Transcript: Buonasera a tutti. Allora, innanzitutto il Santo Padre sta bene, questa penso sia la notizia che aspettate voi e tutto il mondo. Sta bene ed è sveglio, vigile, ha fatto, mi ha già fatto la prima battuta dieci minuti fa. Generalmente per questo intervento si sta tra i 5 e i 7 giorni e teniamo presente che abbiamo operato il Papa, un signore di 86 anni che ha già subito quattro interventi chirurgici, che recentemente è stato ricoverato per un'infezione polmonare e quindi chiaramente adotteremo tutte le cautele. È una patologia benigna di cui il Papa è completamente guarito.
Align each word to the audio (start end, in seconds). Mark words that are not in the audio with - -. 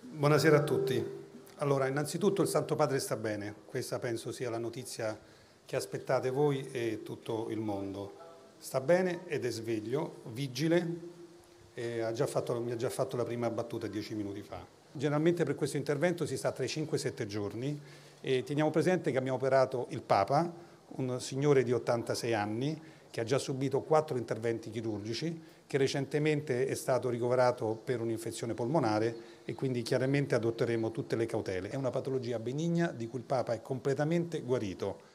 Buonasera 0.00 0.58
a 0.58 0.62
tutti. 0.62 1.04
Allora, 1.56 1.88
innanzitutto 1.88 2.42
il 2.42 2.46
Santo 2.46 2.76
Padre 2.76 3.00
sta 3.00 3.16
bene, 3.16 3.52
questa 3.66 3.98
penso 3.98 4.30
sia 4.30 4.48
la 4.48 4.58
notizia 4.58 5.18
che 5.64 5.74
aspettate 5.74 6.30
voi 6.30 6.68
e 6.70 7.00
tutto 7.02 7.48
il 7.50 7.58
mondo. 7.58 8.12
Sta 8.58 8.80
bene 8.80 9.26
ed 9.26 9.44
è 9.44 9.50
sveglio, 9.50 10.20
vigile, 10.26 10.98
ha 11.74 12.26
fatto, 12.26 12.60
mi 12.60 12.70
ha 12.70 12.76
già 12.76 12.88
fatto 12.88 13.16
la 13.16 13.24
prima 13.24 13.50
battuta 13.50 13.88
dieci 13.88 14.14
minuti 14.14 14.42
fa. 14.42 14.64
Generalmente 14.92 15.42
per 15.42 15.56
questo 15.56 15.76
intervento 15.76 16.24
si 16.24 16.36
sta 16.36 16.52
tra 16.52 16.62
i 16.62 16.68
5 16.68 16.96
e 16.96 17.00
i 17.00 17.02
7 17.02 17.26
giorni 17.26 17.80
e 18.20 18.44
teniamo 18.44 18.70
presente 18.70 19.10
che 19.10 19.18
abbiamo 19.18 19.38
operato 19.38 19.86
il 19.88 20.02
Papa, 20.02 20.52
un 20.96 21.20
signore 21.20 21.64
di 21.64 21.72
86 21.72 22.32
anni 22.32 22.80
che 23.14 23.20
ha 23.20 23.24
già 23.24 23.38
subito 23.38 23.82
quattro 23.82 24.18
interventi 24.18 24.70
chirurgici, 24.70 25.40
che 25.68 25.78
recentemente 25.78 26.66
è 26.66 26.74
stato 26.74 27.08
ricoverato 27.08 27.76
per 27.76 28.00
un'infezione 28.00 28.54
polmonare 28.54 29.14
e 29.44 29.54
quindi 29.54 29.82
chiaramente 29.82 30.34
adotteremo 30.34 30.90
tutte 30.90 31.14
le 31.14 31.24
cautele. 31.24 31.68
È 31.68 31.76
una 31.76 31.90
patologia 31.90 32.40
benigna 32.40 32.88
di 32.88 33.06
cui 33.06 33.20
il 33.20 33.24
Papa 33.24 33.52
è 33.52 33.62
completamente 33.62 34.40
guarito. 34.40 35.13